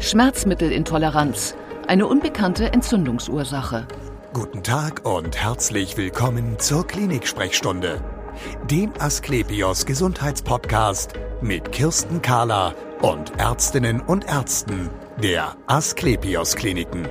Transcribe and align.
Schmerzmittelintoleranz, 0.00 1.54
eine 1.86 2.06
unbekannte 2.06 2.72
Entzündungsursache. 2.72 3.86
Guten 4.32 4.62
Tag 4.62 5.04
und 5.04 5.36
herzlich 5.36 5.98
willkommen 5.98 6.58
zur 6.58 6.86
Klinik-Sprechstunde, 6.86 8.00
dem 8.70 8.92
Asklepios 8.98 9.84
Gesundheitspodcast 9.84 11.12
mit 11.42 11.70
Kirsten 11.72 12.22
Kahler 12.22 12.74
und 13.02 13.38
Ärztinnen 13.38 14.00
und 14.00 14.26
Ärzten 14.26 14.88
der 15.22 15.54
Asklepios 15.66 16.56
Kliniken. 16.56 17.06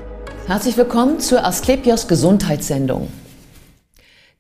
Herzlich 0.47 0.75
willkommen 0.75 1.19
zur 1.19 1.45
Asklepios 1.45 2.07
Gesundheitssendung. 2.07 3.09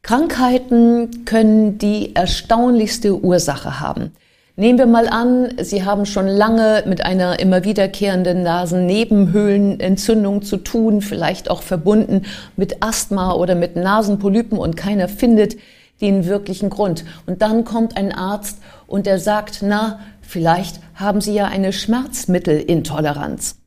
Krankheiten 0.01 1.23
können 1.25 1.77
die 1.77 2.15
erstaunlichste 2.15 3.13
Ursache 3.15 3.79
haben. 3.79 4.11
Nehmen 4.59 4.77
wir 4.77 4.87
mal 4.87 5.07
an, 5.07 5.53
Sie 5.61 5.85
haben 5.85 6.05
schon 6.05 6.27
lange 6.27 6.83
mit 6.85 7.05
einer 7.05 7.39
immer 7.39 7.63
wiederkehrenden 7.63 8.43
Nasennebenhöhlenentzündung 8.43 10.41
zu 10.41 10.57
tun, 10.57 11.01
vielleicht 11.01 11.49
auch 11.49 11.61
verbunden 11.61 12.23
mit 12.57 12.83
Asthma 12.83 13.31
oder 13.31 13.55
mit 13.55 13.77
Nasenpolypen 13.77 14.57
und 14.57 14.75
keiner 14.75 15.07
findet 15.07 15.55
den 16.01 16.25
wirklichen 16.25 16.69
Grund. 16.69 17.05
Und 17.25 17.41
dann 17.41 17.63
kommt 17.63 17.95
ein 17.95 18.11
Arzt 18.11 18.57
und 18.85 19.05
der 19.05 19.17
sagt, 19.19 19.59
na, 19.61 20.01
vielleicht 20.21 20.81
haben 20.93 21.21
Sie 21.21 21.33
ja 21.33 21.45
eine 21.45 21.71
Schmerzmittelintoleranz. 21.71 23.58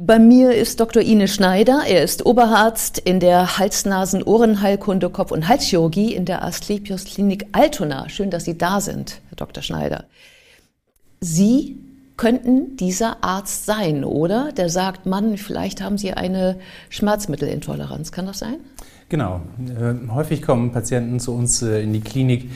Bei 0.00 0.20
mir 0.20 0.54
ist 0.54 0.78
Dr. 0.78 1.02
Ine 1.02 1.26
Schneider. 1.26 1.82
Er 1.88 2.04
ist 2.04 2.24
Oberarzt 2.24 2.98
in 2.98 3.18
der 3.18 3.58
Hals-Nasen-Ohrenheilkunde, 3.58 5.10
Kopf- 5.10 5.32
und 5.32 5.48
Halschirurgie 5.48 6.14
in 6.14 6.24
der 6.24 6.44
Asklepios 6.44 7.04
Klinik 7.04 7.46
Altona. 7.50 8.08
Schön, 8.08 8.30
dass 8.30 8.44
Sie 8.44 8.56
da 8.56 8.80
sind, 8.80 9.20
Herr 9.28 9.34
Dr. 9.34 9.60
Schneider. 9.60 10.04
Sie 11.20 11.80
könnten 12.16 12.76
dieser 12.76 13.24
Arzt 13.24 13.66
sein, 13.66 14.04
oder? 14.04 14.52
Der 14.52 14.68
sagt, 14.68 15.06
Mann, 15.06 15.36
vielleicht 15.36 15.82
haben 15.82 15.98
Sie 15.98 16.12
eine 16.12 16.60
Schmerzmittelintoleranz. 16.90 18.12
Kann 18.12 18.26
das 18.26 18.38
sein? 18.38 18.58
Genau. 19.08 19.40
Äh, 19.66 19.94
häufig 20.12 20.42
kommen 20.42 20.70
Patienten 20.70 21.18
zu 21.18 21.34
uns 21.34 21.60
äh, 21.62 21.82
in 21.82 21.92
die 21.92 22.02
Klinik, 22.02 22.48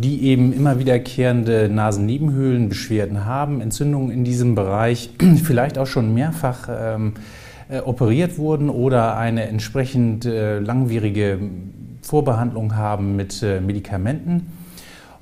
die 0.00 0.22
eben 0.24 0.52
immer 0.52 0.78
wiederkehrende 0.78 1.68
Nasennebenhöhlenbeschwerden 1.68 3.26
haben, 3.26 3.60
Entzündungen 3.60 4.10
in 4.10 4.24
diesem 4.24 4.54
Bereich, 4.54 5.10
vielleicht 5.44 5.76
auch 5.76 5.86
schon 5.86 6.14
mehrfach 6.14 6.68
ähm, 6.70 7.14
äh, 7.68 7.80
operiert 7.80 8.38
wurden 8.38 8.70
oder 8.70 9.16
eine 9.16 9.46
entsprechend 9.46 10.24
äh, 10.24 10.58
langwierige 10.58 11.38
Vorbehandlung 12.02 12.76
haben 12.76 13.16
mit 13.16 13.42
äh, 13.42 13.60
Medikamenten. 13.60 14.46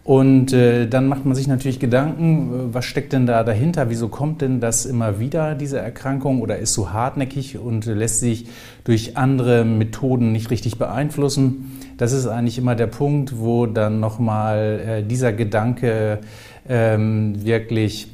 Und 0.09 0.55
äh, 0.55 0.87
dann 0.87 1.06
macht 1.06 1.27
man 1.27 1.34
sich 1.34 1.48
natürlich 1.48 1.81
Gedanken, 1.81 2.70
äh, 2.70 2.75
was 2.75 2.87
steckt 2.87 3.12
denn 3.12 3.27
da 3.27 3.45
dahinter? 3.45 3.91
Wieso 3.91 4.09
kommt 4.09 4.41
denn 4.41 4.59
das 4.59 4.87
immer 4.87 5.20
wieder, 5.20 5.55
diese 5.55 5.81
Erkrankung, 5.81 6.41
oder 6.41 6.56
ist 6.56 6.73
so 6.73 6.95
hartnäckig 6.95 7.59
und 7.59 7.84
lässt 7.84 8.20
sich 8.20 8.47
durch 8.84 9.19
andere 9.19 9.67
Methoden 9.67 10.33
nicht 10.33 10.51
richtig 10.51 10.79
beeinflussen? 10.79 11.79
Das 11.98 12.12
ist 12.12 12.27
eigentlich 12.27 12.56
immer 12.56 12.75
der 12.75 12.86
Punkt, 12.86 13.39
wo 13.39 13.67
dann 13.67 14.01
nochmal 14.01 14.81
äh, 14.81 15.03
dieser 15.03 15.34
Gedanke 15.34 16.20
ähm, 16.67 17.45
wirklich 17.45 18.09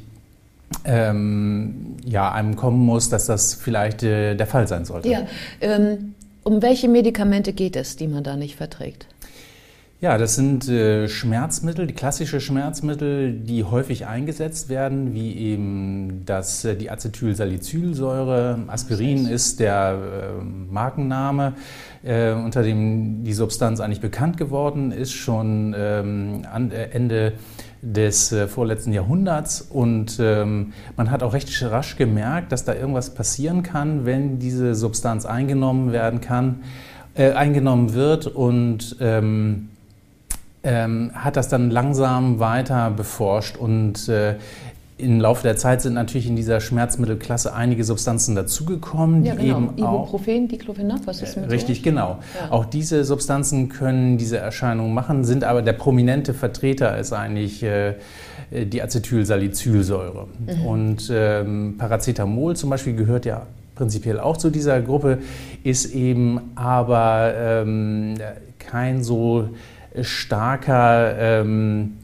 ähm, 0.83 1.95
ja, 2.03 2.29
einem 2.29 2.57
kommen 2.57 2.85
muss, 2.85 3.07
dass 3.07 3.25
das 3.25 3.53
vielleicht 3.53 4.03
äh, 4.03 4.35
der 4.35 4.47
Fall 4.47 4.67
sein 4.67 4.83
sollte. 4.83 5.07
Ja, 5.07 5.27
ähm, 5.61 6.13
um 6.43 6.61
welche 6.61 6.89
Medikamente 6.89 7.53
geht 7.53 7.77
es, 7.77 7.95
die 7.95 8.09
man 8.09 8.25
da 8.25 8.35
nicht 8.35 8.57
verträgt? 8.57 9.07
Ja, 10.01 10.17
das 10.17 10.35
sind 10.35 10.67
äh, 10.67 11.07
Schmerzmittel, 11.07 11.87
die 11.87 11.93
klassische 11.93 12.41
Schmerzmittel, 12.41 13.31
die 13.31 13.63
häufig 13.63 14.05
eingesetzt 14.05 14.67
werden, 14.67 15.13
wie 15.13 15.33
eben 15.37 16.23
das, 16.25 16.65
äh, 16.65 16.75
die 16.75 16.91
Acetylsalicylsäure. 16.91 18.59
Aspirin 18.67 19.25
ist 19.25 19.61
der 19.61 19.97
äh, 19.97 20.43
Markenname, 20.43 21.53
äh, 22.03 22.33
unter 22.33 22.61
dem 22.61 23.23
die 23.23 23.31
Substanz 23.31 23.79
eigentlich 23.79 24.01
bekannt 24.01 24.35
geworden 24.35 24.91
ist, 24.91 25.13
schon 25.13 25.73
ähm, 25.77 26.41
an, 26.51 26.71
äh, 26.71 26.89
Ende 26.89 27.31
des 27.81 28.33
äh, 28.33 28.49
vorletzten 28.49 28.91
Jahrhunderts. 28.91 29.61
Und 29.61 30.17
ähm, 30.19 30.73
man 30.97 31.09
hat 31.09 31.23
auch 31.23 31.31
recht 31.31 31.49
rasch 31.63 31.95
gemerkt, 31.95 32.51
dass 32.51 32.65
da 32.65 32.75
irgendwas 32.75 33.13
passieren 33.13 33.63
kann, 33.63 34.05
wenn 34.05 34.39
diese 34.39 34.75
Substanz 34.75 35.25
eingenommen 35.25 35.93
werden 35.93 36.19
kann, 36.19 36.63
eingenommen 37.17 37.93
wird 37.93 38.27
und 38.27 38.97
ähm, 38.99 39.69
ähm, 40.65 41.11
hat 41.13 41.37
das 41.37 41.47
dann 41.47 41.69
langsam 41.69 42.39
weiter 42.39 42.89
beforscht 42.89 43.55
und 43.55 44.09
äh, 44.09 44.35
im 44.97 45.19
Laufe 45.19 45.43
der 45.43 45.57
Zeit 45.57 45.81
sind 45.81 45.93
natürlich 45.93 46.27
in 46.27 46.37
dieser 46.37 46.61
Schmerzmittelklasse 46.61 47.53
einige 47.53 47.83
Substanzen 47.83 48.33
dazugekommen, 48.33 49.25
ja, 49.25 49.35
genau. 49.35 49.57
eben 49.57 49.77
Ibuprofen, 49.77 50.47
Diclofenac, 50.47 51.01
was 51.05 51.21
ist 51.21 51.35
mit 51.35 51.51
Richtig, 51.51 51.79
so? 51.79 51.83
genau. 51.83 52.19
Ja. 52.39 52.51
Auch 52.51 52.65
diese 52.65 53.03
Substanzen 53.03 53.67
können 53.67 54.17
diese 54.17 54.37
Erscheinung 54.37 54.93
machen, 54.93 55.25
sind 55.25 55.43
aber 55.43 55.61
der 55.61 55.73
prominente 55.73 56.33
Vertreter 56.33 56.97
ist 56.97 57.11
eigentlich 57.11 57.61
äh, 57.61 57.95
die 58.51 58.81
Acetylsalicylsäure. 58.81 60.27
Mhm. 60.39 60.65
Und 60.65 61.11
ähm, 61.13 61.75
Paracetamol 61.77 62.55
zum 62.55 62.69
Beispiel 62.69 62.95
gehört 62.95 63.25
ja 63.25 63.47
prinzipiell 63.75 64.21
auch 64.21 64.37
zu 64.37 64.49
dieser 64.49 64.81
Gruppe, 64.81 65.19
ist 65.63 65.93
eben 65.93 66.39
aber 66.55 67.33
ähm, 67.37 68.15
kein 68.59 69.03
so 69.03 69.49
starker, 70.01 71.17
ähm, 71.17 71.97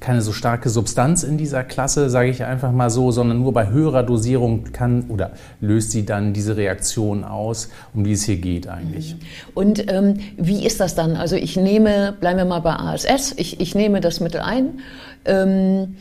keine 0.00 0.22
so 0.22 0.32
starke 0.32 0.70
Substanz 0.70 1.22
in 1.22 1.36
dieser 1.36 1.62
Klasse, 1.62 2.08
sage 2.08 2.30
ich 2.30 2.44
einfach 2.44 2.72
mal 2.72 2.88
so, 2.88 3.10
sondern 3.10 3.40
nur 3.40 3.52
bei 3.52 3.68
höherer 3.68 4.02
Dosierung 4.02 4.64
kann 4.72 5.04
oder 5.08 5.32
löst 5.60 5.90
sie 5.90 6.06
dann 6.06 6.32
diese 6.32 6.56
Reaktion 6.56 7.22
aus, 7.22 7.68
um 7.94 8.04
die 8.04 8.12
es 8.12 8.24
hier 8.24 8.38
geht 8.38 8.66
eigentlich. 8.66 9.14
Mhm. 9.14 9.18
Und 9.54 9.92
ähm, 9.92 10.14
wie 10.36 10.64
ist 10.64 10.80
das 10.80 10.94
dann? 10.94 11.16
Also 11.16 11.36
ich 11.36 11.56
nehme, 11.56 12.14
bleiben 12.18 12.38
wir 12.38 12.46
mal 12.46 12.60
bei 12.60 12.72
ASS, 12.72 13.34
ich, 13.36 13.60
ich 13.60 13.74
nehme 13.74 14.00
das 14.00 14.20
Mittel 14.20 14.40
ein. 14.40 14.80
Ähm, 15.26 15.96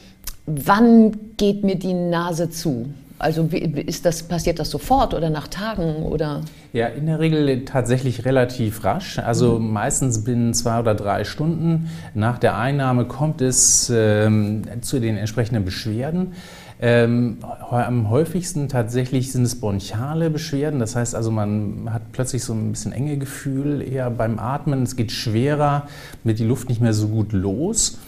wann 0.45 1.35
geht 1.35 1.63
mir 1.63 1.75
die 1.75 1.93
Nase 1.93 2.49
zu? 2.49 2.87
Also 3.19 3.49
ist 3.51 4.05
das, 4.05 4.23
passiert 4.23 4.59
das 4.59 4.69
sofort 4.69 5.13
oder 5.13 5.29
nach 5.29 5.49
Tagen 5.49 6.03
oder? 6.03 6.41
Ja, 6.71 6.87
in 6.87 7.05
der 7.05 7.19
Regel 7.19 7.65
tatsächlich 7.65 8.23
relativ 8.23 8.85
rasch. 8.85 9.19
Also 9.19 9.59
mhm. 9.59 9.73
meistens 9.73 10.23
binnen 10.23 10.53
zwei 10.53 10.79
oder 10.79 10.95
drei 10.95 11.25
Stunden 11.25 11.89
nach 12.13 12.37
der 12.39 12.57
Einnahme 12.57 13.05
kommt 13.05 13.41
es 13.41 13.91
ähm, 13.93 14.63
zu 14.81 15.01
den 15.01 15.17
entsprechenden 15.17 15.65
Beschwerden. 15.65 16.33
Ähm, 16.81 17.39
am 17.69 18.09
häufigsten 18.09 18.69
tatsächlich 18.69 19.33
sind 19.33 19.43
es 19.43 19.59
bronchiale 19.59 20.29
Beschwerden. 20.29 20.79
Das 20.79 20.95
heißt 20.95 21.13
also, 21.13 21.29
man 21.29 21.89
hat 21.91 22.13
plötzlich 22.13 22.41
so 22.45 22.53
ein 22.53 22.71
bisschen 22.71 22.93
enge 22.93 23.17
Gefühl 23.17 23.81
eher 23.81 24.09
beim 24.09 24.39
Atmen. 24.39 24.83
Es 24.83 24.95
geht 24.95 25.11
schwerer, 25.11 25.87
mit 26.23 26.39
die 26.39 26.45
Luft 26.45 26.69
nicht 26.69 26.79
mehr 26.79 26.93
so 26.93 27.09
gut 27.09 27.33
los. 27.33 27.99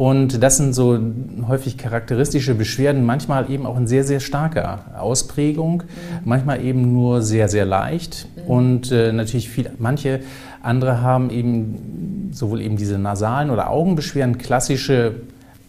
Und 0.00 0.42
das 0.42 0.56
sind 0.56 0.72
so 0.72 0.98
häufig 1.46 1.76
charakteristische 1.76 2.54
Beschwerden, 2.54 3.04
manchmal 3.04 3.50
eben 3.50 3.66
auch 3.66 3.76
in 3.76 3.86
sehr, 3.86 4.02
sehr 4.02 4.20
starker 4.20 4.86
Ausprägung, 4.98 5.82
mhm. 5.82 6.20
manchmal 6.24 6.64
eben 6.64 6.90
nur 6.94 7.20
sehr, 7.20 7.50
sehr 7.50 7.66
leicht. 7.66 8.26
Mhm. 8.34 8.50
Und 8.50 8.92
äh, 8.92 9.12
natürlich 9.12 9.50
viel, 9.50 9.70
manche 9.78 10.20
andere 10.62 11.02
haben 11.02 11.28
eben 11.28 12.30
sowohl 12.32 12.62
eben 12.62 12.78
diese 12.78 12.98
nasalen 12.98 13.50
oder 13.50 13.68
Augenbeschwerden, 13.68 14.38
klassische 14.38 15.16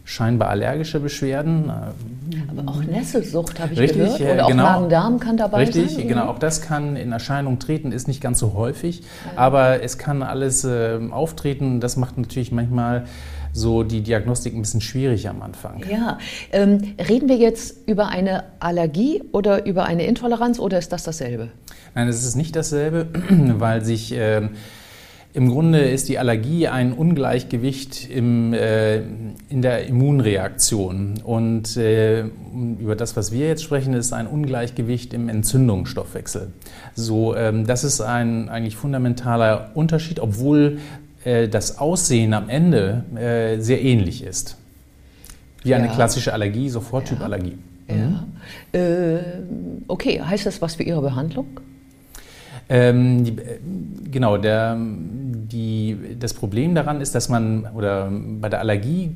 scheinbar 0.05 0.47
allergische 0.47 1.01
Beschwerden. 1.01 1.69
Aber 2.49 2.71
auch 2.71 2.81
Nesselsucht 2.83 3.59
habe 3.59 3.73
ich 3.73 3.79
Richtig, 3.79 4.17
gehört. 4.17 4.21
Oder 4.21 4.45
auch 4.45 4.49
genau, 4.49 4.63
Magen-Darm 4.63 5.19
kann 5.19 5.35
dabei 5.35 5.57
richtig, 5.57 5.75
sein. 5.75 5.83
Richtig, 5.87 6.07
genau. 6.07 6.27
Auch 6.27 6.39
das 6.39 6.61
kann 6.61 6.95
in 6.95 7.11
Erscheinung 7.11 7.59
treten, 7.59 7.91
ist 7.91 8.07
nicht 8.07 8.21
ganz 8.21 8.39
so 8.39 8.53
häufig. 8.53 9.01
Ja. 9.01 9.41
Aber 9.41 9.83
es 9.83 9.97
kann 9.97 10.23
alles 10.23 10.63
äh, 10.63 10.99
auftreten. 11.11 11.81
Das 11.81 11.97
macht 11.97 12.17
natürlich 12.17 12.53
manchmal 12.53 13.03
so 13.53 13.83
die 13.83 14.01
Diagnostik 14.01 14.55
ein 14.55 14.61
bisschen 14.61 14.81
schwierig 14.81 15.27
am 15.29 15.41
Anfang. 15.41 15.83
Ja, 15.89 16.17
ähm, 16.51 16.95
reden 17.09 17.29
wir 17.29 17.37
jetzt 17.37 17.87
über 17.87 18.09
eine 18.09 18.43
Allergie 18.59 19.23
oder 19.31 19.65
über 19.65 19.85
eine 19.85 20.05
Intoleranz 20.05 20.59
oder 20.59 20.77
ist 20.77 20.91
das 20.91 21.03
dasselbe? 21.03 21.49
Nein, 21.95 22.07
es 22.07 22.23
ist 22.23 22.35
nicht 22.35 22.55
dasselbe, 22.55 23.07
weil 23.29 23.83
sich 23.83 24.13
äh, 24.13 24.49
im 25.33 25.49
Grunde 25.49 25.79
ist 25.79 26.09
die 26.09 26.19
Allergie 26.19 26.67
ein 26.67 26.91
Ungleichgewicht 26.91 28.09
im, 28.09 28.53
äh, 28.53 28.97
in 29.47 29.61
der 29.61 29.85
Immunreaktion. 29.85 31.21
Und 31.23 31.77
äh, 31.77 32.25
über 32.79 32.97
das, 32.97 33.15
was 33.15 33.31
wir 33.31 33.47
jetzt 33.47 33.63
sprechen, 33.63 33.93
ist 33.93 34.11
ein 34.11 34.27
Ungleichgewicht 34.27 35.13
im 35.13 35.29
Entzündungsstoffwechsel. 35.29 36.49
So, 36.95 37.33
ähm, 37.35 37.65
das 37.65 37.85
ist 37.85 38.01
ein 38.01 38.49
eigentlich 38.49 38.75
fundamentaler 38.75 39.71
Unterschied, 39.73 40.19
obwohl 40.19 40.79
das 41.23 41.77
Aussehen 41.77 42.33
am 42.33 42.49
Ende 42.49 43.03
äh, 43.15 43.61
sehr 43.61 43.81
ähnlich 43.81 44.23
ist. 44.23 44.57
Wie 45.63 45.75
eine 45.75 45.87
ja. 45.87 45.93
klassische 45.93 46.33
Allergie, 46.33 46.69
Soforttypallergie. 46.69 47.57
Ja. 47.87 47.95
Mhm. 47.95 48.19
ja. 48.73 48.79
Äh, 48.79 49.19
okay, 49.87 50.21
heißt 50.21 50.45
das 50.45 50.61
was 50.61 50.75
für 50.75 50.83
Ihre 50.83 51.01
Behandlung? 51.01 51.59
Ähm, 52.69 53.23
die, 53.25 53.31
äh, 53.31 53.59
genau, 54.09 54.37
der, 54.37 54.77
die, 54.79 56.15
das 56.19 56.33
Problem 56.33 56.73
daran 56.73 57.01
ist, 57.01 57.13
dass 57.13 57.27
man, 57.27 57.65
oder 57.75 58.09
bei 58.09 58.49
der 58.49 58.59
Allergie 58.59 59.11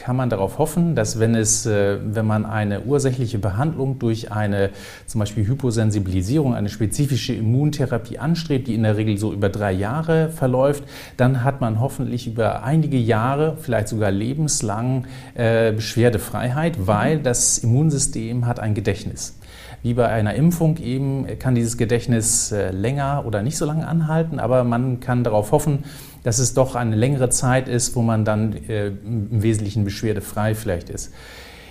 kann 0.00 0.16
man 0.16 0.30
darauf 0.30 0.58
hoffen, 0.58 0.94
dass 0.94 1.20
wenn 1.20 1.34
es, 1.34 1.66
äh, 1.66 1.98
wenn 2.02 2.26
man 2.26 2.46
eine 2.46 2.82
ursächliche 2.82 3.38
Behandlung 3.38 3.98
durch 3.98 4.32
eine 4.32 4.70
zum 5.06 5.18
Beispiel 5.18 5.46
Hyposensibilisierung, 5.46 6.54
eine 6.54 6.70
spezifische 6.70 7.34
Immuntherapie 7.34 8.18
anstrebt, 8.18 8.66
die 8.66 8.74
in 8.74 8.82
der 8.82 8.96
Regel 8.96 9.18
so 9.18 9.32
über 9.32 9.50
drei 9.50 9.72
Jahre 9.72 10.30
verläuft, 10.30 10.84
dann 11.18 11.44
hat 11.44 11.60
man 11.60 11.80
hoffentlich 11.80 12.26
über 12.26 12.64
einige 12.64 12.96
Jahre, 12.96 13.58
vielleicht 13.60 13.88
sogar 13.88 14.10
lebenslang 14.10 15.06
äh, 15.34 15.72
Beschwerdefreiheit, 15.72 16.86
weil 16.86 17.18
das 17.20 17.58
Immunsystem 17.58 18.46
hat 18.46 18.58
ein 18.58 18.74
Gedächtnis. 18.74 19.36
Wie 19.82 19.94
bei 19.94 20.08
einer 20.08 20.34
Impfung 20.34 20.76
eben 20.78 21.26
kann 21.38 21.54
dieses 21.54 21.78
Gedächtnis 21.78 22.52
äh, 22.52 22.70
länger 22.70 23.24
oder 23.26 23.42
nicht 23.42 23.56
so 23.56 23.64
lange 23.64 23.86
anhalten, 23.86 24.38
aber 24.38 24.64
man 24.64 25.00
kann 25.00 25.24
darauf 25.24 25.52
hoffen, 25.52 25.84
dass 26.22 26.38
es 26.38 26.54
doch 26.54 26.74
eine 26.74 26.96
längere 26.96 27.30
Zeit 27.30 27.68
ist, 27.68 27.96
wo 27.96 28.02
man 28.02 28.24
dann 28.24 28.52
äh, 28.68 28.88
im 28.88 29.42
Wesentlichen 29.42 29.84
beschwerdefrei 29.84 30.54
vielleicht 30.54 30.90
ist. 30.90 31.12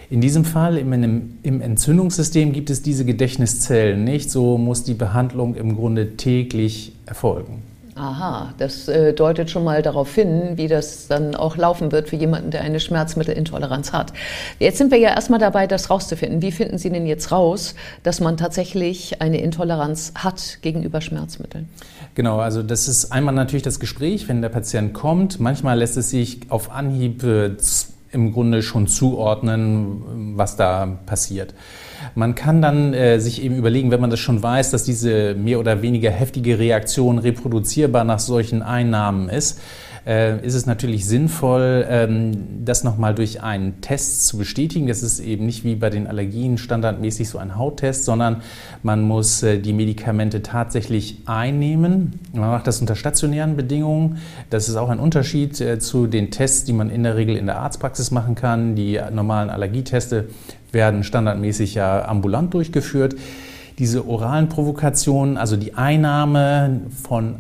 In 0.10 0.22
diesem 0.22 0.44
Fall 0.44 0.78
im, 0.78 1.38
im, 1.44 1.62
Entzündungssystem 1.62 2.52
gibt 2.52 2.72
es 2.72 2.82
diese 2.82 3.06
Gedächtniszellen 3.06 4.04
nicht, 4.04 4.32
so 4.32 4.58
muss 4.58 4.84
die 4.84 4.96
Behandlung 4.96 5.54
im 5.54 5.76
Grunde 5.76 6.18
täglich 6.18 6.94
erfolgen. 7.06 7.62
Aha, 8.00 8.54
das 8.58 8.88
äh, 8.88 9.12
deutet 9.12 9.50
schon 9.50 9.66
mal 9.66 9.82
darauf 9.82 10.16
hin, 10.16 10.54
wie 10.56 10.70
das 10.70 11.08
dann 11.08 11.36
auch 11.36 11.58
laufen 11.58 11.92
wird 11.92 12.08
für 12.08 12.16
jemanden, 12.16 12.50
der 12.50 12.62
eine 12.62 12.80
Schmerzmittelintoleranz 12.80 13.92
hat. 13.92 14.14
Jetzt 14.58 14.78
sind 14.78 14.90
wir 14.90 14.98
ja 15.00 15.10
erstmal 15.10 15.40
dabei, 15.40 15.68
das 15.68 15.90
rauszufinden. 15.90 16.42
Wie 16.42 16.54
finden 16.54 16.78
Sie 16.78 16.90
denn 16.90 17.06
jetzt 17.06 17.34
raus, 17.34 17.76
dass 18.04 18.22
man 18.22 18.38
tatsächlich 18.38 19.22
eine 19.22 19.42
Intoleranz 19.42 20.14
hat 20.16 20.60
gegenüber 20.62 21.02
Schmerzmitteln? 21.02 21.68
Genau, 22.16 22.40
also 22.40 22.64
das 22.64 22.88
ist 22.88 23.12
einmal 23.12 23.36
natürlich 23.36 23.64
das 23.64 23.82
Gespräch, 23.82 24.30
wenn 24.30 24.42
der 24.42 24.48
Patient 24.48 24.94
kommt. 24.94 25.42
Manchmal 25.42 25.78
lässt 25.78 25.98
es 25.98 26.10
sich 26.10 26.40
auf 26.48 26.72
Anhieb 26.72 27.24
äh, 27.24 27.52
im 28.14 28.32
Grunde 28.32 28.64
schon 28.64 28.88
zuordnen, 28.88 30.38
was 30.38 30.56
da 30.56 31.00
passiert. 31.06 31.54
Man 32.16 32.36
kann 32.36 32.62
dann 32.62 32.94
äh, 32.94 33.20
sich 33.20 33.44
eben 33.44 33.56
überlegen, 33.56 33.92
wenn 33.92 34.02
man 34.02 34.10
das 34.10 34.20
schon 34.20 34.42
weiß, 34.42 34.72
dass 34.72 34.84
diese 34.84 35.36
mehr 35.36 35.60
oder 35.60 35.82
weniger 35.82 36.12
heftige 36.12 36.60
Reaktion 36.60 37.20
reproduzierbar 37.20 38.04
nach 38.04 38.20
solchen 38.20 38.62
Einnahmen 38.62 39.30
ist, 39.30 39.60
äh, 40.06 40.44
ist 40.46 40.56
es 40.56 40.66
natürlich 40.66 41.06
sinnvoll, 41.06 41.86
ähm, 41.90 42.66
das 42.66 42.84
nochmal 42.84 43.14
durch 43.14 43.44
einen 43.44 43.82
Test 43.82 44.28
zu 44.28 44.38
bestätigen. 44.38 44.88
Das 44.88 45.04
ist 45.04 45.20
eben 45.20 45.46
nicht 45.46 45.64
wie 45.64 45.76
bei 45.76 45.90
den 45.90 46.08
Allergien 46.08 46.58
standardmäßig 46.58 47.30
so 47.30 47.38
ein 47.38 47.58
Hauttest, 47.58 48.06
sondern 48.06 48.42
man 48.84 49.02
muss 49.02 49.44
äh, 49.44 49.60
die 49.60 49.74
Medikamente 49.74 50.42
tatsächlich 50.42 51.20
einnehmen. 51.26 52.20
Man 52.34 52.50
macht 52.50 52.68
das 52.68 52.82
unter 52.82 52.96
stationären 52.96 53.56
Bedingungen. 53.56 54.18
Das 54.50 54.70
ist 54.70 54.76
auch 54.76 54.90
ein 54.90 55.00
Unterschied 55.00 55.60
äh, 55.62 55.80
zu 55.80 56.08
den 56.08 56.32
Tests, 56.32 56.64
die 56.64 56.74
man 56.74 56.90
in 56.90 57.04
der 57.04 57.16
Regel 57.16 57.36
in 57.36 57.46
der 57.46 57.60
Arztpraxis 57.60 58.12
machen 58.12 58.36
kann. 58.36 58.76
Die 58.76 59.00
normalen 59.12 59.50
Allergieteste 59.50 60.30
werden 60.72 61.04
standardmäßig 61.04 61.76
ja 61.76 62.08
ambulant 62.08 62.54
durchgeführt. 62.54 63.16
Diese 63.78 64.08
oralen 64.08 64.50
Provokationen, 64.50 65.38
also 65.38 65.56
die 65.56 65.74
Einnahme 65.76 66.82
von 67.04 67.36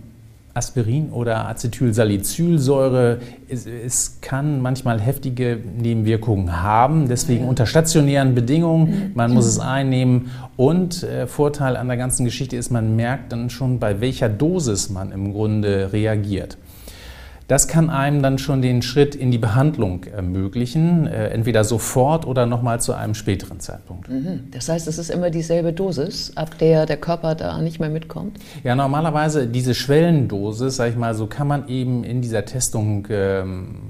Aspirin 0.54 1.10
oder 1.12 1.48
Acetylsalicylsäure, 1.48 3.20
es, 3.48 3.66
es, 3.66 4.20
kann 4.22 4.62
manchmal 4.62 5.00
heftige 5.00 5.58
Nebenwirkungen 5.78 6.62
haben. 6.62 7.08
Deswegen 7.08 7.46
unter 7.46 7.66
stationären 7.66 8.36
Bedingungen, 8.36 9.12
man 9.16 9.34
muss 9.34 9.46
es 9.46 9.60
einnehmen. 9.60 10.32
Und 10.58 11.04
äh, 11.04 11.28
Vorteil 11.28 11.78
an 11.78 11.88
der 11.88 11.98
ganzen 11.98 12.26
Geschichte 12.26 12.58
ist, 12.58 12.72
man 12.72 12.96
merkt 12.96 13.32
dann 13.32 13.50
schon, 13.50 13.80
bei 13.80 14.02
welcher 14.02 14.28
Dosis 14.28 14.90
man 14.90 15.12
im 15.12 15.34
Grunde 15.34 15.94
reagiert. 15.94 16.58
Das 17.50 17.68
kann 17.68 17.90
einem 17.90 18.22
dann 18.22 18.38
schon 18.38 18.62
den 18.62 18.84
Schritt 18.84 19.16
in 19.16 19.32
die 19.32 19.40
Behandlung 19.40 20.04
ermöglichen, 20.04 21.08
äh, 21.08 21.30
entweder 21.30 21.64
sofort 21.64 22.28
oder 22.28 22.46
nochmal 22.46 22.80
zu 22.80 22.94
einem 22.94 23.16
späteren 23.16 23.60
Zeitpunkt. 23.60 24.08
Mhm. 24.08 24.52
Das 24.52 24.70
heißt, 24.70 24.88
es 24.88 25.00
ist 25.00 25.10
immer 25.10 25.32
dieselbe 25.32 25.74
Dosis, 25.74 26.32
ab 26.36 26.60
der 26.60 26.86
der 26.86 26.98
Körper 26.98 27.34
da 27.34 27.60
nicht 27.60 27.80
mehr 27.80 27.90
mitkommt? 27.90 28.38
Ja, 28.64 28.76
normalerweise 28.76 29.48
diese 29.48 29.74
Schwellendosis, 29.74 30.76
sag 30.76 30.92
ich 30.92 30.96
mal, 30.96 31.16
so 31.16 31.26
kann 31.26 31.48
man 31.48 31.68
eben 31.68 32.04
in 32.04 32.22
dieser 32.22 32.46
Testung 32.46 33.08
ähm, 33.10 33.89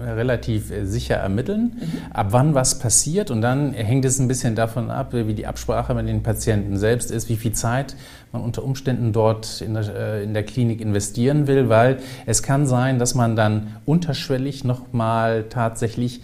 relativ 0.00 0.70
äh, 0.70 0.84
sicher 0.84 1.16
ermitteln, 1.16 1.76
mhm. 1.80 2.12
ab 2.12 2.28
wann 2.30 2.54
was 2.54 2.78
passiert. 2.78 3.30
Und 3.30 3.40
dann 3.40 3.72
hängt 3.72 4.04
es 4.04 4.18
ein 4.18 4.28
bisschen 4.28 4.54
davon 4.54 4.90
ab, 4.90 5.12
wie 5.12 5.34
die 5.34 5.46
Absprache 5.46 5.94
mit 5.94 6.08
den 6.08 6.22
Patienten 6.22 6.76
selbst 6.78 7.10
ist, 7.10 7.28
wie 7.28 7.36
viel 7.36 7.52
Zeit 7.52 7.96
man 8.32 8.42
unter 8.42 8.64
Umständen 8.64 9.12
dort 9.12 9.60
in 9.60 9.74
der, 9.74 9.94
äh, 9.94 10.24
in 10.24 10.34
der 10.34 10.42
Klinik 10.42 10.80
investieren 10.80 11.46
will, 11.46 11.68
weil 11.68 11.98
es 12.26 12.42
kann 12.42 12.66
sein, 12.66 12.98
dass 12.98 13.14
man 13.14 13.36
dann 13.36 13.76
unterschwellig 13.84 14.64
nochmal 14.64 15.44
tatsächlich 15.48 16.20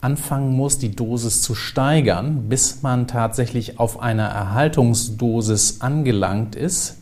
anfangen 0.00 0.52
muss, 0.52 0.78
die 0.78 0.94
Dosis 0.94 1.42
zu 1.42 1.54
steigern, 1.54 2.48
bis 2.48 2.82
man 2.82 3.06
tatsächlich 3.08 3.80
auf 3.80 4.00
einer 4.00 4.26
Erhaltungsdosis 4.28 5.80
angelangt 5.80 6.54
ist, 6.54 6.98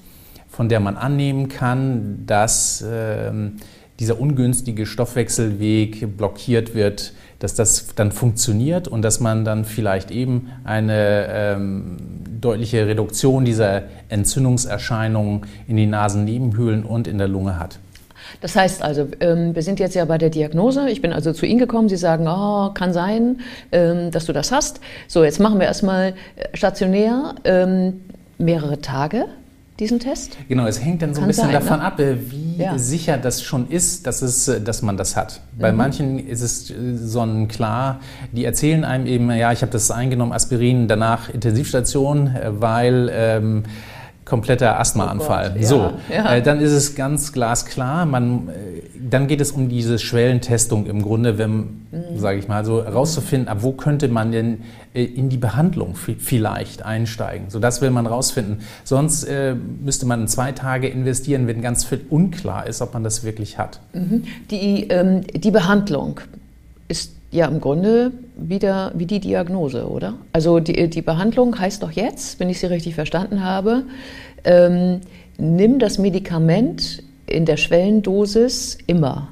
von 0.48 0.68
der 0.68 0.80
man 0.80 0.96
annehmen 0.96 1.48
kann, 1.48 2.24
dass 2.26 2.80
äh, 2.80 3.30
dieser 4.00 4.20
ungünstige 4.20 4.86
Stoffwechselweg 4.86 6.16
blockiert 6.16 6.74
wird, 6.74 7.12
dass 7.38 7.54
das 7.54 7.94
dann 7.94 8.12
funktioniert 8.12 8.88
und 8.88 9.02
dass 9.02 9.20
man 9.20 9.44
dann 9.44 9.64
vielleicht 9.64 10.10
eben 10.10 10.50
eine 10.64 11.26
ähm, 11.28 11.96
deutliche 12.40 12.86
Reduktion 12.86 13.44
dieser 13.44 13.82
Entzündungserscheinungen 14.08 15.42
in 15.68 15.76
den 15.76 15.90
Nasennebenhöhlen 15.90 16.84
und 16.84 17.06
in 17.06 17.18
der 17.18 17.28
Lunge 17.28 17.58
hat. 17.58 17.78
Das 18.40 18.56
heißt 18.56 18.82
also, 18.82 19.08
ähm, 19.20 19.54
wir 19.54 19.62
sind 19.62 19.78
jetzt 19.78 19.94
ja 19.94 20.04
bei 20.04 20.18
der 20.18 20.30
Diagnose. 20.30 20.88
Ich 20.90 21.00
bin 21.00 21.12
also 21.12 21.32
zu 21.32 21.46
Ihnen 21.46 21.58
gekommen. 21.58 21.88
Sie 21.88 21.96
sagen, 21.96 22.26
oh, 22.28 22.70
kann 22.74 22.92
sein, 22.92 23.40
ähm, 23.72 24.10
dass 24.10 24.26
du 24.26 24.32
das 24.32 24.50
hast. 24.50 24.80
So, 25.06 25.24
jetzt 25.24 25.40
machen 25.40 25.60
wir 25.60 25.66
erstmal 25.66 26.14
äh, 26.36 26.54
stationär 26.56 27.34
ähm, 27.44 28.00
mehrere 28.38 28.80
Tage 28.80 29.26
diesen 29.78 29.98
Test? 29.98 30.36
Genau, 30.48 30.66
es 30.66 30.82
hängt 30.82 31.02
dann 31.02 31.14
so 31.14 31.20
Kann 31.20 31.24
ein 31.24 31.28
bisschen 31.28 31.44
sein, 31.44 31.52
davon 31.52 31.78
ne? 31.78 31.84
ab, 31.84 31.98
äh, 31.98 32.16
wie 32.30 32.62
ja. 32.62 32.78
sicher 32.78 33.18
das 33.18 33.42
schon 33.42 33.68
ist, 33.68 34.06
dass, 34.06 34.22
es, 34.22 34.46
äh, 34.48 34.60
dass 34.60 34.82
man 34.82 34.96
das 34.96 35.16
hat. 35.16 35.40
Bei 35.58 35.72
mhm. 35.72 35.78
manchen 35.78 36.28
ist 36.28 36.40
es 36.42 36.70
äh, 36.70 36.96
sonnenklar, 36.96 38.00
die 38.32 38.44
erzählen 38.44 38.84
einem 38.84 39.06
eben, 39.06 39.30
ja, 39.30 39.52
ich 39.52 39.62
habe 39.62 39.72
das 39.72 39.90
eingenommen, 39.90 40.32
Aspirin, 40.32 40.88
danach 40.88 41.28
Intensivstation, 41.28 42.34
weil... 42.60 43.10
Ähm, 43.12 43.64
kompletter 44.24 44.80
Asthmaanfall. 44.80 45.52
Oh 45.54 45.58
ja, 45.60 45.66
so, 45.66 45.92
ja. 46.12 46.34
Äh, 46.34 46.42
dann 46.42 46.60
ist 46.60 46.72
es 46.72 46.94
ganz 46.94 47.32
glasklar. 47.32 48.06
Man, 48.06 48.48
äh, 48.48 48.52
dann 48.98 49.26
geht 49.26 49.40
es 49.40 49.52
um 49.52 49.68
diese 49.68 49.98
Schwellentestung 49.98 50.86
im 50.86 51.02
Grunde, 51.02 51.36
wenn, 51.36 51.56
mhm. 51.56 52.16
sage 52.16 52.38
ich 52.38 52.48
mal, 52.48 52.64
so 52.64 52.84
herauszufinden, 52.84 53.48
ab 53.48 53.58
wo 53.60 53.72
könnte 53.72 54.08
man 54.08 54.32
denn 54.32 54.62
äh, 54.94 55.04
in 55.04 55.28
die 55.28 55.36
Behandlung 55.36 55.94
vielleicht 55.94 56.84
einsteigen. 56.84 57.50
So, 57.50 57.58
das 57.58 57.82
will 57.82 57.90
man 57.90 58.06
rausfinden. 58.06 58.60
Sonst 58.84 59.24
äh, 59.24 59.54
müsste 59.54 60.06
man 60.06 60.26
zwei 60.28 60.52
Tage 60.52 60.88
investieren, 60.88 61.46
wenn 61.46 61.60
ganz 61.60 61.84
viel 61.84 62.00
unklar 62.08 62.66
ist, 62.66 62.80
ob 62.80 62.94
man 62.94 63.04
das 63.04 63.24
wirklich 63.24 63.58
hat. 63.58 63.80
Mhm. 63.92 64.24
Die, 64.50 64.88
ähm, 64.88 65.20
die 65.34 65.50
Behandlung 65.50 66.20
ist 66.88 67.12
ja, 67.30 67.46
im 67.46 67.60
Grunde 67.60 68.12
wieder 68.36 68.92
wie 68.94 69.06
die 69.06 69.20
Diagnose, 69.20 69.88
oder? 69.88 70.14
Also 70.32 70.60
die, 70.60 70.88
die 70.88 71.02
Behandlung 71.02 71.58
heißt 71.58 71.82
doch 71.82 71.92
jetzt, 71.92 72.40
wenn 72.40 72.48
ich 72.48 72.60
Sie 72.60 72.66
richtig 72.66 72.94
verstanden 72.94 73.44
habe, 73.44 73.84
ähm, 74.44 75.00
nimm 75.38 75.78
das 75.78 75.98
Medikament 75.98 77.02
in 77.26 77.44
der 77.44 77.56
Schwellendosis 77.56 78.78
immer. 78.86 79.28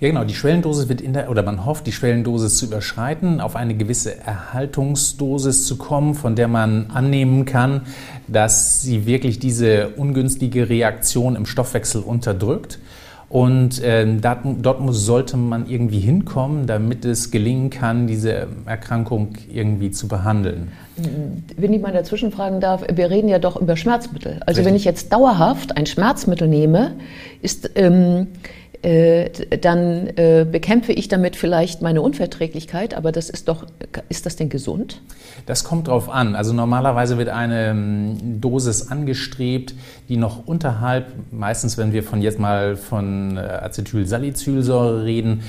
Ja, 0.00 0.08
genau. 0.08 0.24
Die 0.24 0.34
Schwellendosis 0.34 0.90
wird 0.90 1.00
in 1.00 1.14
der, 1.14 1.30
oder 1.30 1.42
man 1.42 1.64
hofft, 1.64 1.86
die 1.86 1.92
Schwellendosis 1.92 2.58
zu 2.58 2.66
überschreiten, 2.66 3.40
auf 3.40 3.56
eine 3.56 3.74
gewisse 3.74 4.18
Erhaltungsdosis 4.20 5.66
zu 5.66 5.76
kommen, 5.78 6.14
von 6.14 6.36
der 6.36 6.48
man 6.48 6.90
annehmen 6.90 7.46
kann, 7.46 7.82
dass 8.28 8.82
sie 8.82 9.06
wirklich 9.06 9.38
diese 9.38 9.88
ungünstige 9.90 10.68
Reaktion 10.68 11.34
im 11.34 11.46
Stoffwechsel 11.46 12.02
unterdrückt. 12.02 12.78
Und 13.36 13.82
ähm, 13.84 14.22
dort, 14.22 14.38
dort 14.62 14.80
muss, 14.80 15.04
sollte 15.04 15.36
man 15.36 15.68
irgendwie 15.68 16.00
hinkommen, 16.00 16.66
damit 16.66 17.04
es 17.04 17.30
gelingen 17.30 17.68
kann, 17.68 18.06
diese 18.06 18.46
Erkrankung 18.64 19.34
irgendwie 19.52 19.90
zu 19.90 20.08
behandeln. 20.08 20.72
Wenn 21.54 21.74
ich 21.74 21.82
mal 21.82 21.92
dazwischen 21.92 22.32
fragen 22.32 22.62
darf, 22.62 22.82
wir 22.90 23.10
reden 23.10 23.28
ja 23.28 23.38
doch 23.38 23.60
über 23.60 23.76
Schmerzmittel. 23.76 24.40
Also 24.46 24.60
Richtig. 24.60 24.64
wenn 24.64 24.74
ich 24.74 24.86
jetzt 24.86 25.12
dauerhaft 25.12 25.76
ein 25.76 25.84
Schmerzmittel 25.84 26.48
nehme, 26.48 26.92
ist 27.42 27.72
ähm, 27.74 28.28
äh, 28.65 28.65
dann 29.62 30.06
äh, 30.16 30.46
bekämpfe 30.48 30.92
ich 30.92 31.08
damit 31.08 31.34
vielleicht 31.34 31.82
meine 31.82 32.02
Unverträglichkeit, 32.02 32.94
aber 32.94 33.10
das 33.10 33.30
ist 33.30 33.48
doch, 33.48 33.66
ist 34.08 34.26
das 34.26 34.36
denn 34.36 34.48
gesund? 34.48 35.00
Das 35.44 35.64
kommt 35.64 35.88
drauf 35.88 36.08
an. 36.08 36.36
Also 36.36 36.52
normalerweise 36.52 37.18
wird 37.18 37.28
eine 37.30 37.70
ähm, 37.70 38.40
Dosis 38.40 38.88
angestrebt, 38.88 39.74
die 40.08 40.16
noch 40.16 40.46
unterhalb, 40.46 41.06
meistens 41.32 41.76
wenn 41.78 41.92
wir 41.92 42.04
von 42.04 42.22
jetzt 42.22 42.38
mal 42.38 42.76
von 42.76 43.36
äh, 43.36 43.40
Acetylsalicylsäure 43.40 45.04
reden, 45.04 45.42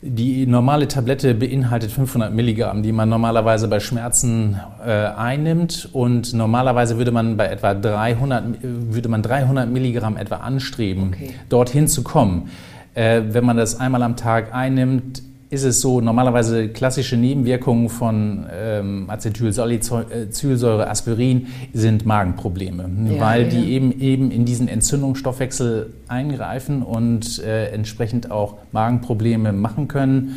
die 0.00 0.46
normale 0.46 0.86
Tablette 0.86 1.34
beinhaltet 1.34 1.90
500 1.90 2.32
Milligramm, 2.32 2.82
die 2.82 2.92
man 2.92 3.08
normalerweise 3.08 3.66
bei 3.66 3.80
Schmerzen 3.80 4.60
äh, 4.84 4.90
einnimmt. 4.90 5.88
Und 5.92 6.34
normalerweise 6.34 6.98
würde 6.98 7.10
man 7.10 7.36
bei 7.36 7.46
etwa 7.46 7.74
300, 7.74 8.44
würde 8.62 9.08
man 9.08 9.22
300 9.22 9.68
Milligramm 9.68 10.16
etwa 10.16 10.36
anstreben, 10.36 11.14
okay. 11.14 11.34
dorthin 11.48 11.88
zu 11.88 12.04
kommen. 12.04 12.50
Äh, 12.94 13.22
wenn 13.30 13.44
man 13.44 13.56
das 13.56 13.80
einmal 13.80 14.02
am 14.02 14.16
Tag 14.16 14.54
einnimmt, 14.54 15.22
ist 15.50 15.64
es 15.64 15.80
so, 15.80 16.00
normalerweise 16.00 16.68
klassische 16.68 17.16
Nebenwirkungen 17.16 17.88
von 17.88 18.46
ähm, 18.52 19.08
Acetylsalicylsäure, 19.08 20.90
Aspirin 20.90 21.46
sind 21.72 22.04
Magenprobleme, 22.04 22.90
ja, 23.14 23.20
weil 23.20 23.42
ja. 23.44 23.48
die 23.48 23.72
eben, 23.72 23.98
eben 23.98 24.30
in 24.30 24.44
diesen 24.44 24.68
Entzündungsstoffwechsel 24.68 25.94
eingreifen 26.06 26.82
und 26.82 27.42
äh, 27.42 27.70
entsprechend 27.70 28.30
auch 28.30 28.58
Magenprobleme 28.72 29.52
machen 29.52 29.88
können. 29.88 30.36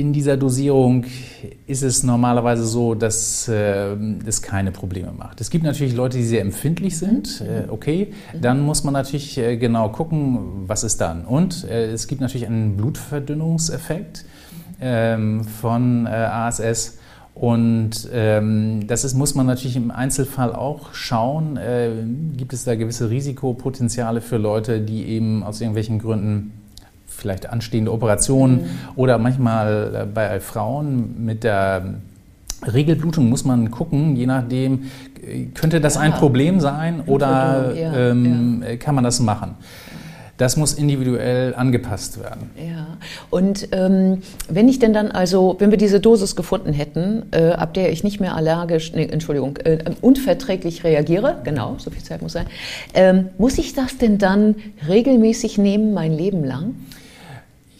In 0.00 0.14
dieser 0.14 0.38
Dosierung 0.38 1.04
ist 1.66 1.82
es 1.82 2.04
normalerweise 2.04 2.64
so, 2.64 2.94
dass 2.94 3.48
äh, 3.48 3.94
es 4.24 4.40
keine 4.40 4.72
Probleme 4.72 5.12
macht. 5.12 5.42
Es 5.42 5.50
gibt 5.50 5.62
natürlich 5.62 5.94
Leute, 5.94 6.16
die 6.16 6.24
sehr 6.24 6.40
empfindlich 6.40 6.96
sind. 6.96 7.42
Mhm. 7.42 7.46
Äh, 7.46 7.64
okay, 7.68 8.12
dann 8.40 8.62
muss 8.62 8.82
man 8.82 8.94
natürlich 8.94 9.36
äh, 9.36 9.58
genau 9.58 9.90
gucken, 9.90 10.64
was 10.66 10.84
ist 10.84 11.02
dann. 11.02 11.26
Und 11.26 11.68
äh, 11.68 11.92
es 11.92 12.06
gibt 12.06 12.22
natürlich 12.22 12.46
einen 12.46 12.78
Blutverdünnungseffekt 12.78 14.24
ähm, 14.80 15.44
von 15.44 16.06
äh, 16.06 16.08
ASS. 16.08 16.96
Und 17.34 18.08
ähm, 18.10 18.86
das 18.86 19.04
ist, 19.04 19.12
muss 19.12 19.34
man 19.34 19.44
natürlich 19.44 19.76
im 19.76 19.90
Einzelfall 19.90 20.54
auch 20.54 20.94
schauen. 20.94 21.58
Äh, 21.58 21.90
gibt 22.38 22.54
es 22.54 22.64
da 22.64 22.74
gewisse 22.74 23.10
Risikopotenziale 23.10 24.22
für 24.22 24.38
Leute, 24.38 24.80
die 24.80 25.08
eben 25.08 25.42
aus 25.42 25.60
irgendwelchen 25.60 25.98
Gründen 25.98 26.52
vielleicht 27.20 27.48
anstehende 27.48 27.92
Operationen 27.92 28.62
mhm. 28.62 28.68
oder 28.96 29.18
manchmal 29.18 29.94
äh, 29.94 30.06
bei 30.06 30.40
Frauen 30.40 31.24
mit 31.24 31.44
der 31.44 31.94
Regelblutung 32.66 33.28
muss 33.28 33.44
man 33.44 33.70
gucken, 33.70 34.16
je 34.16 34.26
nachdem, 34.26 34.90
könnte 35.54 35.80
das 35.80 35.94
ja. 35.94 36.02
ein 36.02 36.12
Problem 36.12 36.60
sein 36.60 37.02
oder 37.06 37.72
ja. 37.74 37.94
Ähm, 37.94 38.62
ja. 38.66 38.76
kann 38.76 38.94
man 38.94 39.04
das 39.04 39.20
machen? 39.20 39.54
Das 40.36 40.56
muss 40.56 40.72
individuell 40.72 41.54
angepasst 41.54 42.18
werden. 42.18 42.48
Ja, 42.56 42.96
und 43.28 43.68
ähm, 43.72 44.22
wenn 44.48 44.70
ich 44.70 44.78
denn 44.78 44.94
dann 44.94 45.10
also, 45.10 45.56
wenn 45.58 45.70
wir 45.70 45.76
diese 45.76 46.00
Dosis 46.00 46.34
gefunden 46.34 46.72
hätten, 46.72 47.24
äh, 47.32 47.50
ab 47.50 47.74
der 47.74 47.92
ich 47.92 48.04
nicht 48.04 48.20
mehr 48.20 48.34
allergisch, 48.34 48.94
nee, 48.94 49.04
Entschuldigung, 49.04 49.58
äh, 49.58 49.84
unverträglich 50.00 50.82
reagiere, 50.82 51.42
genau, 51.44 51.74
so 51.76 51.90
viel 51.90 52.02
Zeit 52.02 52.22
muss 52.22 52.32
sein, 52.32 52.46
ähm, 52.94 53.28
muss 53.36 53.58
ich 53.58 53.74
das 53.74 53.98
denn 53.98 54.16
dann 54.16 54.54
regelmäßig 54.88 55.58
nehmen, 55.58 55.92
mein 55.92 56.14
Leben 56.14 56.42
lang? 56.42 56.74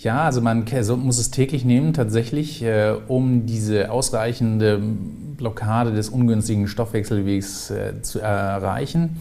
Ja, 0.03 0.25
also 0.25 0.41
man 0.41 0.65
muss 1.05 1.19
es 1.19 1.31
täglich 1.31 1.67
nehmen, 1.67 1.93
tatsächlich, 1.93 2.63
äh, 2.63 2.95
um 3.07 3.45
diese 3.45 3.91
ausreichende 3.91 4.81
Blockade 5.37 5.93
des 5.93 6.09
ungünstigen 6.09 6.69
Stoffwechselwegs 6.69 7.71
äh, 7.71 8.01
zu 8.01 8.19
erreichen. 8.19 9.19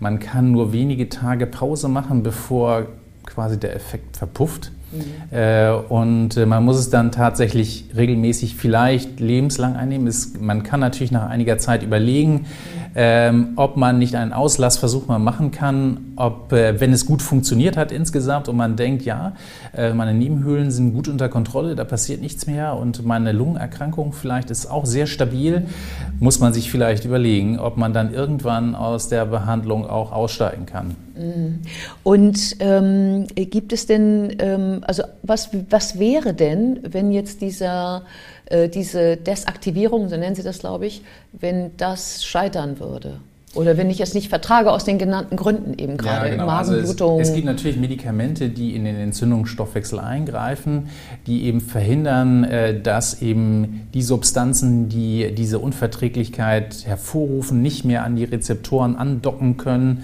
Man 0.00 0.20
kann 0.20 0.50
nur 0.50 0.72
wenige 0.72 1.10
Tage 1.10 1.46
Pause 1.46 1.88
machen, 1.88 2.22
bevor 2.22 2.86
quasi 3.26 3.60
der 3.60 3.76
Effekt 3.76 4.16
verpufft. 4.16 4.72
Mhm. 4.92 5.36
Äh, 5.36 5.70
und 5.70 6.36
äh, 6.36 6.46
man 6.46 6.64
muss 6.64 6.78
es 6.78 6.90
dann 6.90 7.12
tatsächlich 7.12 7.86
regelmäßig 7.96 8.56
vielleicht 8.56 9.20
lebenslang 9.20 9.76
einnehmen. 9.76 10.06
Es, 10.06 10.34
man 10.38 10.62
kann 10.62 10.80
natürlich 10.80 11.10
nach 11.10 11.28
einiger 11.28 11.58
Zeit 11.58 11.82
überlegen, 11.82 12.46
ähm, 12.96 13.54
ob 13.56 13.76
man 13.76 13.98
nicht 13.98 14.14
einen 14.14 14.32
Auslassversuch 14.32 15.08
mal 15.08 15.18
machen 15.18 15.50
kann, 15.50 16.12
ob, 16.16 16.52
äh, 16.52 16.80
wenn 16.80 16.92
es 16.92 17.06
gut 17.06 17.22
funktioniert 17.22 17.76
hat 17.76 17.90
insgesamt 17.90 18.48
und 18.48 18.56
man 18.56 18.76
denkt, 18.76 19.04
ja, 19.04 19.32
äh, 19.76 19.92
meine 19.92 20.14
Nebenhöhlen 20.14 20.70
sind 20.70 20.94
gut 20.94 21.08
unter 21.08 21.28
Kontrolle, 21.28 21.74
da 21.74 21.84
passiert 21.84 22.20
nichts 22.20 22.46
mehr 22.46 22.76
und 22.76 23.04
meine 23.04 23.32
Lungenerkrankung 23.32 24.12
vielleicht 24.12 24.50
ist 24.50 24.70
auch 24.70 24.86
sehr 24.86 25.06
stabil, 25.06 25.66
muss 26.20 26.38
man 26.38 26.54
sich 26.54 26.70
vielleicht 26.70 27.04
überlegen, 27.04 27.58
ob 27.58 27.76
man 27.76 27.92
dann 27.92 28.14
irgendwann 28.14 28.76
aus 28.76 29.08
der 29.08 29.26
Behandlung 29.26 29.86
auch 29.86 30.12
aussteigen 30.12 30.66
kann. 30.66 30.94
Mhm. 31.16 31.60
Und 32.02 32.56
ähm, 32.60 33.26
gibt 33.34 33.72
es 33.72 33.86
denn, 33.86 34.36
ähm, 34.38 34.83
also 34.84 35.02
was, 35.22 35.50
was 35.70 35.98
wäre 35.98 36.34
denn, 36.34 36.80
wenn 36.82 37.12
jetzt 37.12 37.40
dieser, 37.40 38.02
äh, 38.46 38.68
diese 38.68 39.16
Desaktivierung, 39.16 40.08
so 40.08 40.16
nennen 40.16 40.34
Sie 40.34 40.42
das, 40.42 40.58
glaube 40.58 40.86
ich, 40.86 41.02
wenn 41.32 41.76
das 41.76 42.24
scheitern 42.24 42.78
würde? 42.78 43.20
Oder 43.54 43.76
wenn 43.76 43.88
ich 43.88 44.00
es 44.00 44.14
nicht 44.14 44.28
vertrage 44.28 44.72
aus 44.72 44.84
den 44.84 44.98
genannten 44.98 45.36
Gründen 45.36 45.78
eben 45.78 45.96
gerade, 45.96 46.26
ja, 46.26 46.32
genau. 46.32 46.46
Magenblutung. 46.46 47.18
Also 47.18 47.22
es, 47.22 47.28
es, 47.28 47.34
gibt 47.34 47.46
natürlich 47.46 47.76
Medikamente, 47.76 48.48
die 48.48 48.74
in 48.74 48.84
den 48.84 48.96
Entzündungsstoffwechsel 48.96 50.00
eingreifen, 50.00 50.88
die 51.26 51.44
eben 51.44 51.60
verhindern, 51.60 52.44
äh, 52.44 52.80
dass 52.80 53.22
eben 53.22 53.88
die 53.94 54.02
Substanzen, 54.02 54.88
die 54.88 55.32
diese 55.32 55.60
Unverträglichkeit 55.60 56.84
hervorrufen, 56.84 57.62
nicht 57.62 57.84
mehr 57.84 58.04
an 58.04 58.16
die 58.16 58.24
Rezeptoren 58.24 58.96
andocken 58.96 59.56
können. 59.56 60.02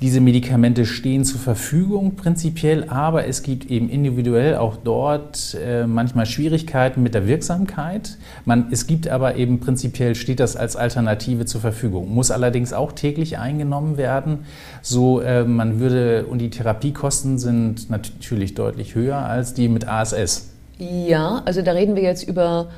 Diese 0.00 0.20
Medikamente 0.20 0.86
stehen 0.86 1.24
zur 1.24 1.40
Verfügung 1.40 2.14
prinzipiell, 2.14 2.84
aber 2.88 3.26
es 3.26 3.42
gibt 3.42 3.68
eben 3.68 3.88
individuell 3.88 4.54
auch 4.54 4.76
dort 4.76 5.56
äh, 5.60 5.88
manchmal 5.88 6.24
Schwierigkeiten 6.24 7.02
mit 7.02 7.14
der 7.14 7.26
Wirksamkeit. 7.26 8.16
Man, 8.44 8.68
es 8.70 8.86
gibt 8.86 9.08
aber 9.08 9.34
eben 9.34 9.58
prinzipiell 9.58 10.14
steht 10.14 10.38
das 10.38 10.54
als 10.54 10.76
Alternative 10.76 11.46
zur 11.46 11.60
Verfügung, 11.60 12.14
muss 12.14 12.30
allerdings 12.30 12.72
auch 12.72 12.92
täglich 12.92 13.38
eingenommen 13.38 13.96
werden. 13.96 14.44
So 14.82 15.20
äh, 15.20 15.42
man 15.42 15.80
würde 15.80 16.26
und 16.26 16.38
die 16.38 16.50
Therapiekosten 16.50 17.38
sind 17.38 17.90
natürlich 17.90 18.54
deutlich 18.54 18.94
höher 18.94 19.16
als 19.16 19.52
die 19.54 19.68
mit 19.68 19.88
ASS. 19.88 20.50
Ja, 20.78 21.42
also 21.44 21.60
da 21.60 21.72
reden 21.72 21.96
wir 21.96 22.04
jetzt 22.04 22.22
über 22.22 22.68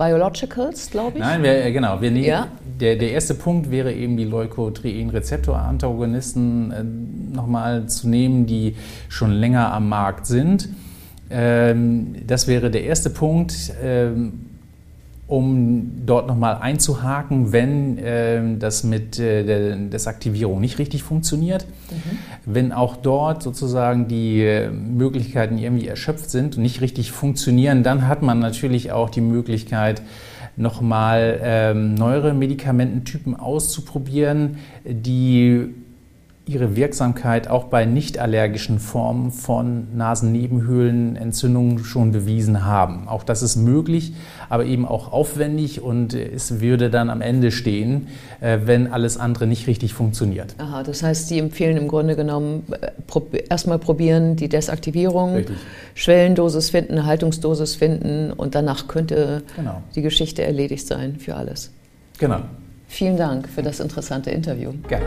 Biologicals, 0.00 0.90
glaube 0.90 1.18
ich. 1.18 1.22
Nein, 1.22 1.42
wir, 1.42 1.62
äh, 1.62 1.72
genau. 1.72 2.00
Wir 2.00 2.10
nehmen, 2.10 2.24
ja. 2.24 2.48
der, 2.80 2.96
der 2.96 3.12
erste 3.12 3.34
Punkt 3.34 3.70
wäre 3.70 3.92
eben 3.92 4.16
die 4.16 4.24
Leukotrienrezeptor-Antagonisten 4.24 6.72
äh, 6.72 6.82
nochmal 7.34 7.86
zu 7.86 8.08
nehmen, 8.08 8.46
die 8.46 8.76
schon 9.10 9.30
länger 9.30 9.74
am 9.74 9.90
Markt 9.90 10.26
sind. 10.26 10.70
Ähm, 11.28 12.14
das 12.26 12.48
wäre 12.48 12.70
der 12.70 12.84
erste 12.84 13.10
Punkt. 13.10 13.74
Ähm, 13.82 14.46
um 15.30 15.92
dort 16.04 16.26
nochmal 16.26 16.56
einzuhaken, 16.60 17.52
wenn 17.52 17.98
äh, 17.98 18.58
das 18.58 18.82
mit 18.82 19.18
äh, 19.20 19.44
der 19.44 19.76
Desaktivierung 19.76 20.60
nicht 20.60 20.80
richtig 20.80 21.04
funktioniert. 21.04 21.66
Mhm. 21.90 22.18
Wenn 22.52 22.72
auch 22.72 22.96
dort 22.96 23.40
sozusagen 23.42 24.08
die 24.08 24.42
äh, 24.42 24.70
Möglichkeiten 24.70 25.56
irgendwie 25.56 25.86
erschöpft 25.86 26.30
sind 26.30 26.56
und 26.56 26.62
nicht 26.62 26.80
richtig 26.80 27.12
funktionieren, 27.12 27.84
dann 27.84 28.08
hat 28.08 28.22
man 28.22 28.40
natürlich 28.40 28.90
auch 28.90 29.08
die 29.08 29.20
Möglichkeit, 29.20 30.02
nochmal 30.56 31.40
ähm, 31.42 31.94
neuere 31.94 32.34
Medikamententypen 32.34 33.36
auszuprobieren, 33.36 34.56
die 34.84 35.72
ihre 36.50 36.74
Wirksamkeit 36.74 37.48
auch 37.48 37.64
bei 37.64 37.84
nicht 37.84 38.18
allergischen 38.18 38.80
Formen 38.80 39.30
von 39.30 39.86
Nasennebenhöhlenentzündungen 39.96 41.84
schon 41.84 42.10
bewiesen 42.10 42.64
haben. 42.64 43.06
Auch 43.06 43.22
das 43.22 43.42
ist 43.42 43.56
möglich, 43.56 44.12
aber 44.48 44.64
eben 44.64 44.84
auch 44.84 45.12
aufwendig 45.12 45.80
und 45.80 46.12
es 46.12 46.60
würde 46.60 46.90
dann 46.90 47.08
am 47.08 47.20
Ende 47.20 47.52
stehen, 47.52 48.08
äh, 48.40 48.58
wenn 48.64 48.92
alles 48.92 49.16
andere 49.16 49.46
nicht 49.46 49.68
richtig 49.68 49.94
funktioniert. 49.94 50.54
Aha, 50.58 50.82
das 50.82 51.02
heißt, 51.02 51.28
Sie 51.28 51.38
empfehlen 51.38 51.76
im 51.76 51.86
Grunde 51.88 52.16
genommen 52.16 52.64
äh, 52.70 53.38
erstmal 53.48 53.78
probieren 53.78 54.36
die 54.36 54.48
Desaktivierung, 54.48 55.36
richtig. 55.36 55.56
Schwellendosis 55.94 56.70
finden, 56.70 57.06
Haltungsdosis 57.06 57.76
finden 57.76 58.32
und 58.32 58.54
danach 58.54 58.88
könnte 58.88 59.42
genau. 59.54 59.82
die 59.94 60.02
Geschichte 60.02 60.42
erledigt 60.42 60.86
sein 60.86 61.16
für 61.16 61.36
alles. 61.36 61.70
Genau. 62.18 62.40
Vielen 62.88 63.16
Dank 63.16 63.48
für 63.48 63.62
das 63.62 63.78
interessante 63.78 64.30
Interview. 64.30 64.72
Gerne. 64.88 65.06